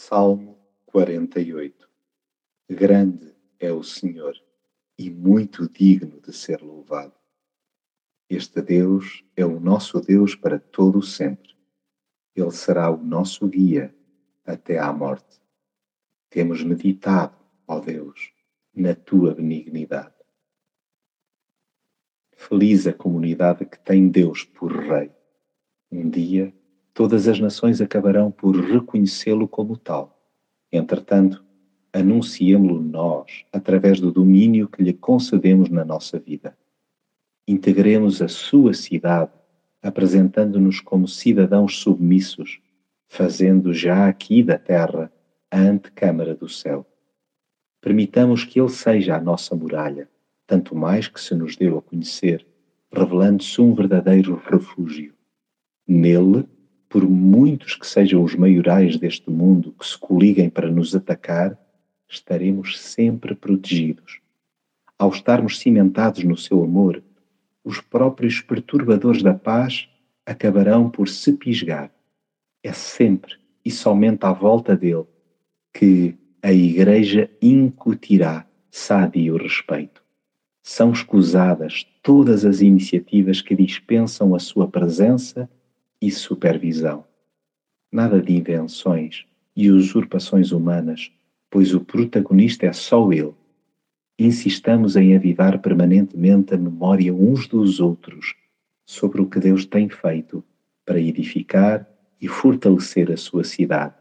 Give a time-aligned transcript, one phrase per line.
[0.00, 0.56] Salmo
[0.86, 1.90] 48
[2.70, 4.32] Grande é o Senhor
[4.96, 7.12] e muito digno de ser louvado.
[8.30, 11.52] Este Deus é o nosso Deus para todo o sempre.
[12.34, 13.92] Ele será o nosso guia
[14.46, 15.42] até à morte.
[16.30, 17.36] Temos meditado,
[17.66, 18.32] ó Deus,
[18.72, 20.14] na tua benignidade.
[22.34, 25.10] Feliz a comunidade que tem Deus por Rei.
[25.90, 26.54] Um dia
[26.98, 30.20] todas as nações acabarão por reconhecê-lo como tal.
[30.72, 31.44] Entretanto,
[31.92, 36.58] anunciemo-lo nós através do domínio que lhe concedemos na nossa vida.
[37.46, 39.30] Integremos a sua cidade,
[39.80, 42.60] apresentando-nos como cidadãos submissos,
[43.06, 45.08] fazendo já aqui da terra
[45.52, 46.84] a antecâmara do céu.
[47.80, 50.10] Permitamos que ele seja a nossa muralha,
[50.48, 52.44] tanto mais que se nos deu a conhecer,
[52.92, 55.14] revelando-se um verdadeiro refúgio.
[55.86, 56.44] Nele,
[56.88, 61.58] por muitos que sejam os maiorais deste mundo que se coliguem para nos atacar,
[62.08, 64.20] estaremos sempre protegidos.
[64.98, 67.02] Ao estarmos cimentados no seu amor,
[67.62, 69.88] os próprios perturbadores da paz
[70.24, 71.92] acabarão por se pisgar.
[72.62, 75.06] É sempre e somente à volta dele
[75.72, 80.02] que a Igreja incutirá sadio respeito.
[80.62, 85.48] São escusadas todas as iniciativas que dispensam a sua presença
[86.00, 87.04] e supervisão.
[87.90, 89.24] Nada de invenções
[89.56, 91.10] e usurpações humanas,
[91.50, 93.34] pois o protagonista é só ele.
[94.18, 98.34] Insistamos em avivar permanentemente a memória uns dos outros
[98.84, 100.44] sobre o que Deus tem feito
[100.84, 101.88] para edificar
[102.20, 103.94] e fortalecer a sua cidade.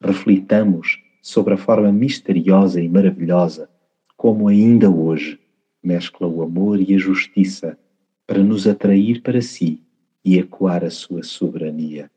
[0.00, 3.68] Reflitamos sobre a forma misteriosa e maravilhosa
[4.16, 5.38] como ainda hoje
[5.82, 7.78] mescla o amor e a justiça
[8.26, 9.80] para nos atrair para si
[10.28, 12.10] e ecoar a sua soberania.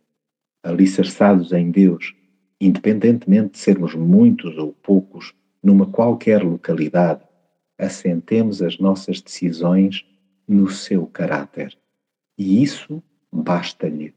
[0.61, 2.13] Alicerçados em Deus,
[2.59, 7.21] independentemente de sermos muitos ou poucos numa qualquer localidade,
[7.77, 10.05] assentemos as nossas decisões
[10.45, 11.77] no seu caráter.
[12.37, 14.13] E isso basta-lhe.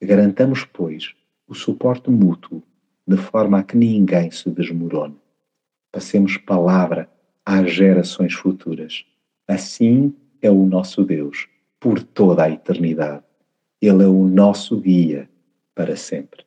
[0.00, 1.12] Garantamos, pois,
[1.48, 2.62] o suporte mútuo,
[3.04, 5.16] de forma a que ninguém se desmorone.
[5.90, 7.10] Passemos palavra
[7.44, 9.04] às gerações futuras.
[9.48, 11.48] Assim é o nosso Deus
[11.80, 13.23] por toda a eternidade.
[13.86, 15.28] Ele é o nosso guia
[15.74, 16.43] para sempre.